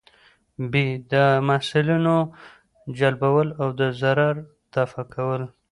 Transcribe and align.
ب: 0.71 0.73
د 1.11 1.13
مصلحتونو 1.49 2.15
جلبول 2.97 3.47
او 3.61 3.67
د 3.79 3.81
ضرر 4.01 4.35
دفعه 4.73 5.03
کول 5.13 5.41